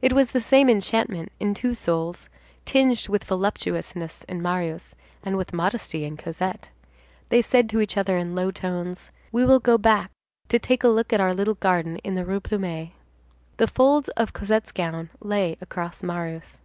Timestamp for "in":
1.38-1.54, 4.24-4.42, 6.04-6.16, 8.16-8.34, 11.98-12.16